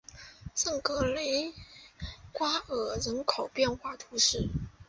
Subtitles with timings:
[0.55, 1.53] 圣格雷
[2.31, 4.49] 瓜尔人口变化图示